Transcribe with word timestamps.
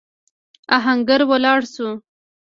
آهنګر 0.77 1.21
ولاړ 1.29 1.59
شو. 1.73 1.87